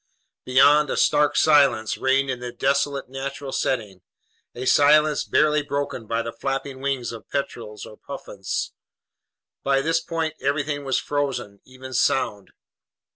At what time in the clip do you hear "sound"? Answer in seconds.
11.93-12.49